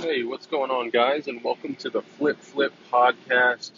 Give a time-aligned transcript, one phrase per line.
[0.00, 1.26] Hey, what's going on, guys?
[1.26, 3.70] And welcome to the Flip Flip podcast.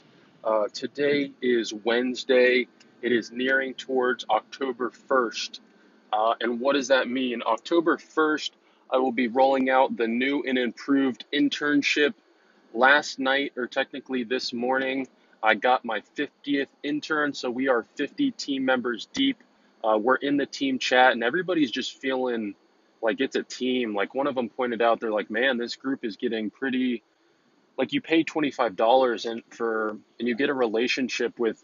[0.43, 2.67] Uh, today is Wednesday.
[3.03, 5.61] It is nearing towards October 1st.
[6.13, 7.41] Uh, and what does that mean?
[7.47, 8.51] October 1st,
[8.91, 12.15] I will be rolling out the new and improved internship.
[12.75, 15.07] Last night, or technically this morning,
[15.41, 17.33] I got my 50th intern.
[17.33, 19.41] So we are 50 team members deep.
[19.85, 22.57] Uh, we're in the team chat, and everybody's just feeling
[23.03, 23.95] like it's a team.
[23.95, 27.03] Like one of them pointed out, they're like, man, this group is getting pretty.
[27.77, 31.63] Like you pay twenty five dollars and for and you get a relationship with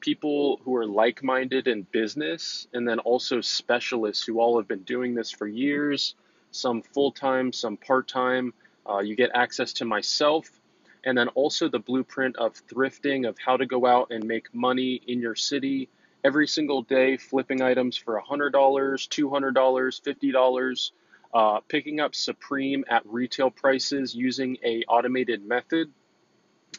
[0.00, 4.82] people who are like minded in business, and then also specialists who all have been
[4.82, 6.14] doing this for years.
[6.52, 8.54] Some full time, some part time.
[8.88, 10.48] Uh, you get access to myself,
[11.04, 15.00] and then also the blueprint of thrifting of how to go out and make money
[15.06, 15.88] in your city
[16.26, 20.90] every single day flipping items for $100, $200, $50,
[21.32, 25.92] uh, picking up Supreme at retail prices using a automated method.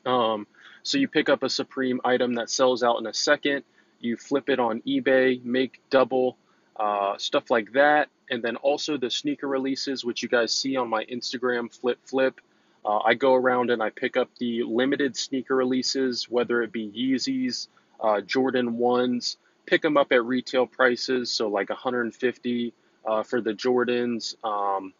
[0.05, 0.47] Um,
[0.83, 3.63] so you pick up a Supreme item that sells out in a second,
[4.01, 6.37] you flip it on eBay, make double,
[6.75, 8.09] uh, stuff like that.
[8.29, 12.39] And then also the sneaker releases, which you guys see on my Instagram, Flip Flip.
[12.85, 16.89] Uh, I go around and I pick up the limited sneaker releases, whether it be
[16.89, 17.67] Yeezys,
[17.99, 22.73] uh, Jordan 1s, pick them up at retail prices, so like 150
[23.05, 24.35] uh, for the Jordans.
[24.43, 24.93] Um,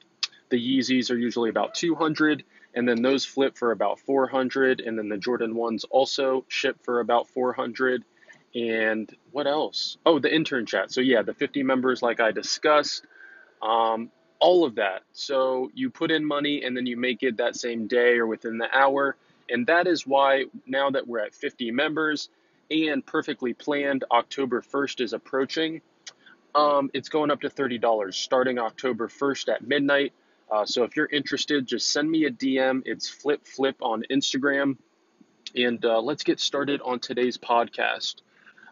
[0.49, 5.09] the Yeezys are usually about 200, and then those flip for about 400, and then
[5.09, 8.03] the Jordan 1s also ship for about 400.
[8.55, 9.97] And what else?
[10.05, 10.91] Oh, the intern chat.
[10.91, 13.05] So, yeah, the 50 members, like I discussed,
[13.61, 14.09] um,
[14.39, 15.03] all of that.
[15.11, 18.57] So, you put in money and then you make it that same day or within
[18.57, 19.15] the hour.
[19.49, 22.29] And that is why now that we're at 50 members,
[22.69, 25.81] and perfectly planned October 1st is approaching.
[26.55, 30.13] Um, it's going up to $30 starting October 1st at midnight.
[30.51, 32.81] Uh, so if you're interested, just send me a DM.
[32.85, 34.77] It's Flip Flip on Instagram.
[35.55, 38.15] And uh, let's get started on today's podcast.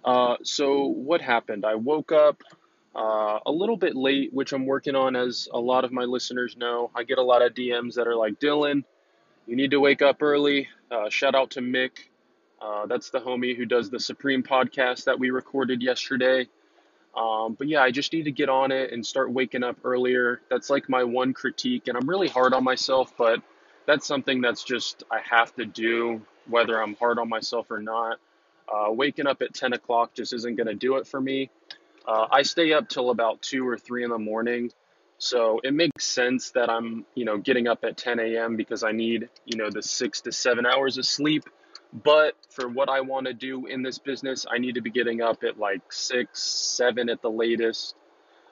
[0.04, 1.66] Uh, so, what happened?
[1.66, 2.44] I woke up
[2.96, 6.56] uh, a little bit late, which I'm working on, as a lot of my listeners
[6.56, 6.92] know.
[6.96, 8.84] I get a lot of DMs that are like, Dylan,
[9.48, 10.68] you need to wake up early.
[10.92, 11.92] Uh, shout out to Mick.
[12.62, 16.48] Uh, that's the homie who does the Supreme podcast that we recorded yesterday.
[17.16, 20.42] Um, but yeah, I just need to get on it and start waking up earlier.
[20.50, 23.42] That's like my one critique, and I'm really hard on myself, but
[23.86, 28.18] that's something that's just I have to do, whether I'm hard on myself or not.
[28.68, 31.52] Uh, waking up at 10 o'clock just isn't going to do it for me.
[32.08, 34.72] Uh, I stay up till about 2 or 3 in the morning.
[35.18, 38.58] So it makes sense that I'm, you know, getting up at 10 a.m.
[38.58, 41.46] because I need, you know, the six to seven hours of sleep.
[42.04, 45.22] But for what I want to do in this business, I need to be getting
[45.22, 47.96] up at like six, seven at the latest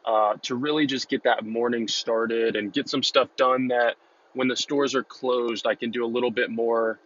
[0.05, 3.95] uh, to really just get that morning started and get some stuff done that
[4.33, 6.99] when the stores are closed, I can do a little bit more,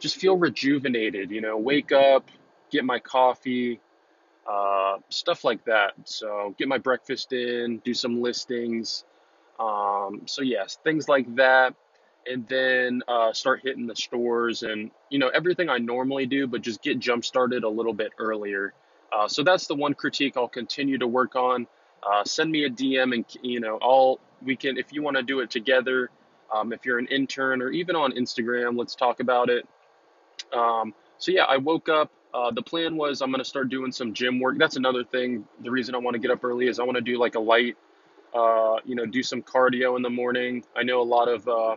[0.00, 2.28] just feel rejuvenated, you know, wake up,
[2.70, 3.80] get my coffee,
[4.48, 5.92] uh, stuff like that.
[6.04, 9.04] So get my breakfast in, do some listings.
[9.58, 11.74] Um, so yes, things like that
[12.30, 16.62] and then uh, start hitting the stores and you know everything I normally do, but
[16.62, 18.74] just get jump started a little bit earlier.
[19.12, 21.66] Uh, so that's the one critique I'll continue to work on.
[22.02, 25.22] Uh, send me a DM and you know all we can if you want to
[25.22, 26.10] do it together.
[26.54, 29.66] Um, if you're an intern or even on Instagram, let's talk about it.
[30.52, 32.10] Um, so yeah, I woke up.
[32.32, 34.58] Uh, the plan was I'm gonna start doing some gym work.
[34.58, 35.44] That's another thing.
[35.62, 37.40] The reason I want to get up early is I want to do like a
[37.40, 37.76] light,
[38.34, 40.64] uh, you know, do some cardio in the morning.
[40.76, 41.76] I know a lot of uh,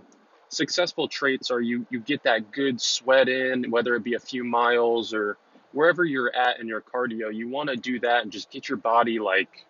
[0.49, 4.43] successful traits are you you get that good sweat in, whether it be a few
[4.43, 5.37] miles or
[5.71, 7.33] wherever you're at in your cardio.
[7.33, 9.65] You want to do that and just get your body like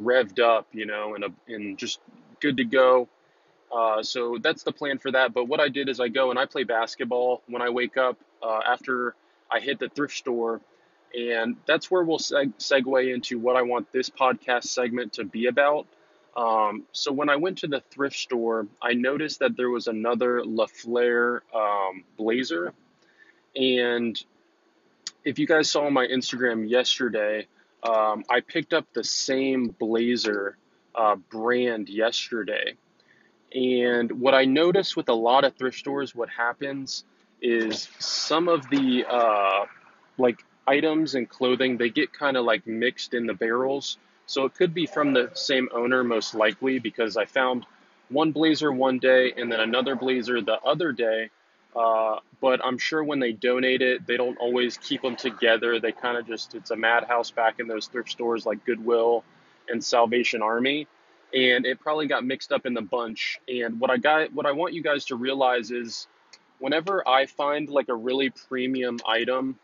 [0.00, 2.00] revved up, you know, and a, and just
[2.40, 3.08] good to go.
[3.72, 5.32] Uh, so that's the plan for that.
[5.32, 8.18] But what I did is I go and I play basketball when I wake up
[8.42, 9.14] uh, after
[9.50, 10.60] I hit the thrift store.
[11.14, 15.46] And that's where we'll seg- segue into what I want this podcast segment to be
[15.46, 15.86] about.
[16.36, 20.40] Um, so when I went to the thrift store, I noticed that there was another
[20.40, 22.72] LaFleur um, blazer.
[23.54, 24.22] And
[25.24, 27.46] if you guys saw my Instagram yesterday,
[27.82, 30.56] um, I picked up the same blazer
[30.94, 32.74] uh, brand yesterday.
[33.54, 37.04] And what I noticed with a lot of thrift stores, what happens
[37.42, 39.66] is some of the uh,
[40.16, 43.98] like items and clothing, they get kind of like mixed in the barrels.
[44.32, 47.66] So it could be from the same owner, most likely, because I found
[48.08, 51.28] one blazer one day and then another blazer the other day.
[51.76, 55.80] Uh, but I'm sure when they donate it, they don't always keep them together.
[55.80, 59.22] They kind of just, it's a madhouse back in those thrift stores like Goodwill
[59.68, 60.88] and Salvation Army.
[61.34, 63.40] and it probably got mixed up in the bunch.
[63.48, 66.06] And what I got, what I want you guys to realize is,
[66.58, 69.58] whenever I find like a really premium item,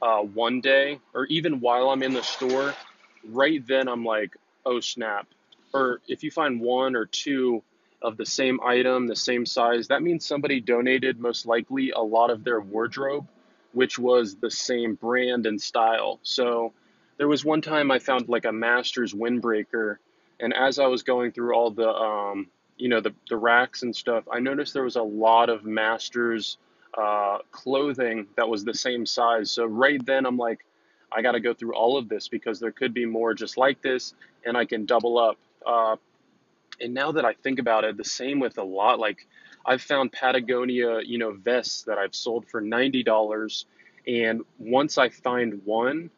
[0.00, 2.74] uh, one day, or even while I'm in the store,
[3.24, 5.26] right then I'm like, oh snap.
[5.72, 7.62] Or if you find one or two
[8.00, 12.30] of the same item, the same size, that means somebody donated most likely a lot
[12.30, 13.26] of their wardrobe,
[13.72, 16.20] which was the same brand and style.
[16.22, 16.72] So
[17.16, 19.96] there was one time I found like a Masters windbreaker,
[20.40, 23.94] and as I was going through all the, um, you know, the, the racks and
[23.94, 26.56] stuff, I noticed there was a lot of Masters
[26.96, 29.50] uh, clothing that was the same size.
[29.50, 30.64] So right then I'm like,
[31.12, 33.82] I got to go through all of this because there could be more just like
[33.82, 34.14] this,
[34.44, 35.38] and I can double up.
[35.66, 35.96] Uh,
[36.80, 38.98] and now that I think about it, the same with a lot.
[38.98, 39.26] Like
[39.66, 43.66] I've found Patagonia, you know, vests that I've sold for ninety dollars,
[44.06, 46.10] and once I find one,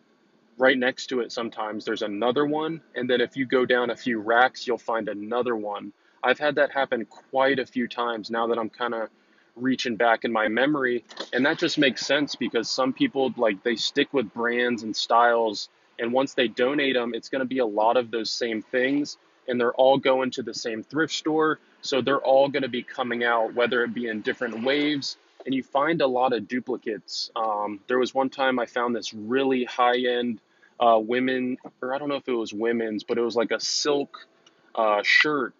[0.59, 3.97] right next to it, sometimes there's another one, and then if you go down a
[3.97, 5.93] few racks, you'll find another one.
[6.23, 9.09] I've had that happen quite a few times now that I'm kind of
[9.57, 13.77] reaching back in my memory, and that just makes sense because some people like they
[13.77, 15.69] stick with brands and styles,
[15.99, 19.17] and once they donate them, it's going to be a lot of those same things
[19.51, 21.59] and they're all going to the same thrift store.
[21.83, 25.17] So they're all going to be coming out, whether it be in different waves.
[25.45, 27.31] And you find a lot of duplicates.
[27.35, 30.41] Um, there was one time I found this really high end
[30.79, 33.61] uh, women, or I don't know if it was women's, but it was like a
[33.61, 34.27] silk
[34.75, 35.55] uh, shirt.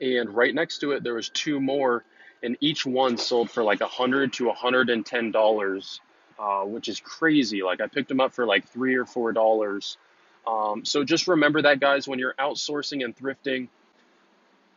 [0.00, 2.04] And right next to it, there was two more,
[2.42, 6.00] and each one sold for like a hundred to a hundred and ten dollars,
[6.38, 7.62] uh, which is crazy.
[7.62, 9.98] Like I picked them up for like three or four dollars.
[10.46, 13.68] Um, so just remember that, guys, when you're outsourcing and thrifting,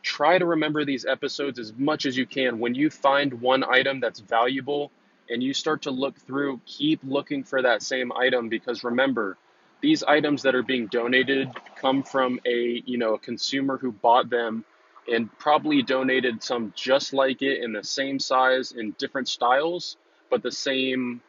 [0.02, 2.58] try to remember these episodes as much as you can.
[2.58, 4.90] When you find one item that's valuable
[5.30, 9.38] and you start to look through, keep looking for that same item because remember,
[9.80, 14.30] these items that are being donated come from a you know a consumer who bought
[14.30, 14.64] them
[15.12, 19.96] and probably donated some just like it in the same size in different styles
[20.30, 21.20] but the same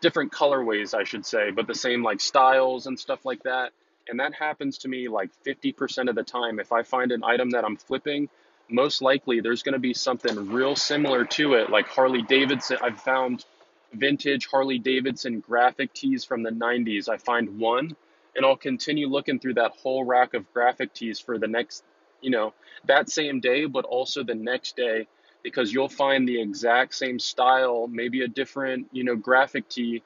[0.00, 3.72] different colorways, I should say, but the same like styles and stuff like that.
[4.08, 6.58] And that happens to me like 50% of the time.
[6.58, 8.28] If I find an item that I'm flipping,
[8.68, 12.78] most likely there's going to be something real similar to it, like Harley Davidson.
[12.82, 13.44] I've found
[13.92, 17.08] vintage Harley Davidson graphic tees from the 90s.
[17.08, 17.94] I find one,
[18.34, 21.84] and I'll continue looking through that whole rack of graphic tees for the next,
[22.20, 22.52] you know,
[22.86, 25.06] that same day, but also the next day
[25.42, 30.02] because you'll find the exact same style, maybe a different, you know, graphic tee.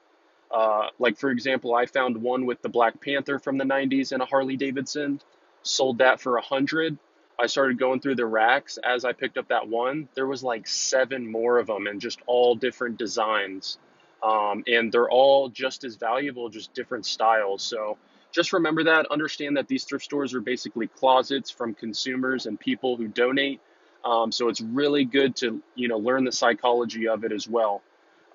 [0.51, 4.21] Uh, like for example, I found one with the Black Panther from the 90s and
[4.21, 5.19] a Harley Davidson,
[5.63, 6.97] sold that for a hundred.
[7.37, 10.07] I started going through the racks as I picked up that one.
[10.15, 13.77] There was like seven more of them and just all different designs.
[14.23, 17.61] Um, and they're all just as valuable, just different styles.
[17.61, 17.97] So
[18.35, 19.07] just remember that.
[19.09, 23.61] Understand that these thrift stores are basically closets from consumers and people who donate
[24.05, 27.81] um, so it's really good to you know learn the psychology of it as well.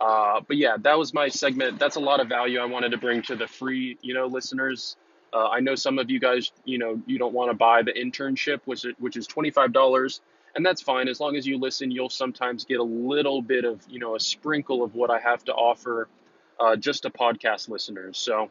[0.00, 1.79] Uh, but yeah, that was my segment.
[1.79, 4.97] That's a lot of value I wanted to bring to the free you know listeners.
[5.32, 7.93] Uh, I know some of you guys you know you don't want to buy the
[7.93, 10.20] internship, which which is twenty five dollars,
[10.56, 11.93] and that's fine as long as you listen.
[11.93, 15.44] You'll sometimes get a little bit of you know a sprinkle of what I have
[15.44, 16.08] to offer,
[16.58, 18.19] uh, just to podcast listeners.
[18.19, 18.50] So.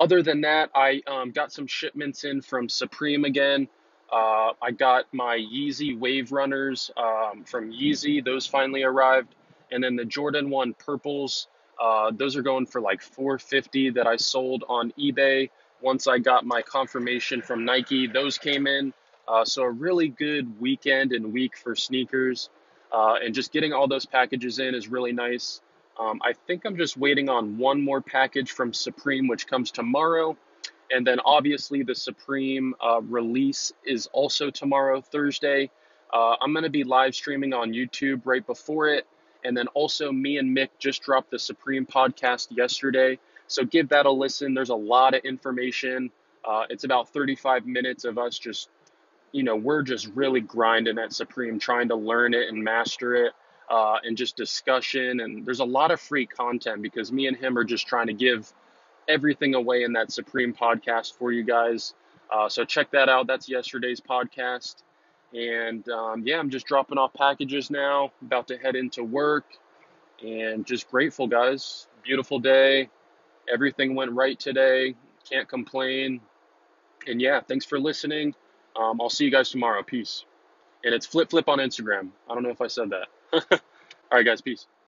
[0.00, 3.68] Other than that, I um, got some shipments in from Supreme again.
[4.10, 8.24] Uh, I got my Yeezy Wave Runners um, from Yeezy.
[8.24, 9.34] Those finally arrived.
[9.70, 11.48] And then the Jordan 1 purples,
[11.80, 15.50] uh, those are going for like 450 that I sold on eBay.
[15.82, 18.92] Once I got my confirmation from Nike, those came in.
[19.28, 22.48] Uh, so a really good weekend and week for sneakers.
[22.90, 25.60] Uh, and just getting all those packages in is really nice.
[26.00, 30.36] Um, I think I'm just waiting on one more package from Supreme, which comes tomorrow.
[30.90, 35.70] And then obviously the Supreme uh, release is also tomorrow, Thursday.
[36.12, 39.06] Uh, I'm going to be live streaming on YouTube right before it.
[39.44, 43.18] And then also, me and Mick just dropped the Supreme podcast yesterday.
[43.46, 44.54] So give that a listen.
[44.54, 46.10] There's a lot of information.
[46.44, 48.70] Uh, it's about 35 minutes of us just,
[49.32, 53.32] you know, we're just really grinding at Supreme, trying to learn it and master it.
[53.70, 55.20] Uh, and just discussion.
[55.20, 58.12] And there's a lot of free content because me and him are just trying to
[58.12, 58.52] give
[59.08, 61.94] everything away in that Supreme podcast for you guys.
[62.32, 63.26] Uh, so check that out.
[63.26, 64.82] That's yesterday's podcast.
[65.32, 69.44] And um, yeah, I'm just dropping off packages now, about to head into work,
[70.24, 71.86] and just grateful, guys.
[72.02, 72.88] Beautiful day.
[73.52, 74.94] Everything went right today.
[75.28, 76.20] Can't complain.
[77.06, 78.34] And yeah, thanks for listening.
[78.76, 79.82] Um, I'll see you guys tomorrow.
[79.82, 80.24] Peace.
[80.84, 82.10] And it's Flip Flip on Instagram.
[82.28, 83.08] I don't know if I said that.
[83.52, 83.60] All
[84.12, 84.42] right, guys.
[84.42, 84.66] Peace.